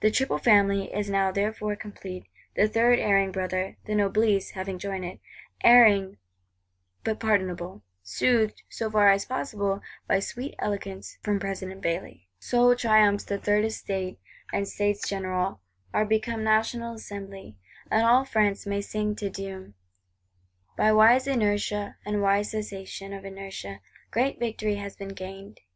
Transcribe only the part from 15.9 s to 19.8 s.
are become National Assembly; and all France may sing Te Deum.